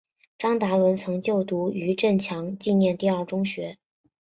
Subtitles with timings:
[0.39, 3.77] 张达伦曾就读余振强纪念第二中学。